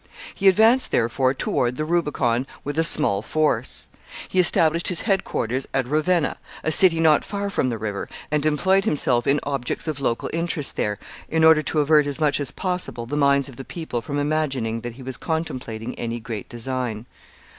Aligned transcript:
He 0.33 0.47
advanced, 0.47 0.89
therefore, 0.89 1.35
toward 1.35 1.75
the 1.77 1.85
Rubicon 1.85 2.47
with 2.63 2.79
a 2.79 2.83
small 2.83 3.21
force. 3.21 3.87
He 4.27 4.39
established 4.39 4.87
his 4.87 5.01
headquarters 5.01 5.67
at 5.75 5.87
Ravenna, 5.87 6.37
a 6.63 6.71
city 6.71 6.99
not 6.99 7.23
far 7.23 7.51
from 7.51 7.69
the 7.69 7.77
river, 7.77 8.09
and 8.31 8.43
employed 8.43 8.85
himself 8.85 9.27
in 9.27 9.39
objects 9.43 9.87
of 9.87 9.99
local 10.01 10.31
interest 10.33 10.75
there, 10.75 10.97
in 11.29 11.43
order 11.43 11.61
to 11.61 11.81
avert 11.81 12.07
as 12.07 12.19
much 12.19 12.39
as 12.39 12.49
possible 12.49 13.05
the 13.05 13.15
minds 13.15 13.47
of 13.47 13.57
the 13.57 13.63
people 13.63 14.01
from 14.01 14.17
imagining 14.17 14.81
that 14.81 14.93
he 14.93 15.03
was 15.03 15.17
contemplating 15.17 15.93
any 15.99 16.19
great 16.19 16.49
design. 16.49 17.05